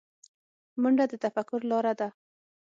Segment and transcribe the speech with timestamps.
[0.81, 2.07] منډه د تفکر لاره ده